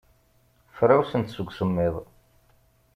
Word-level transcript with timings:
Frawsent 0.75 1.27
seg 1.35 1.47
usemmiḍ. 1.49 1.95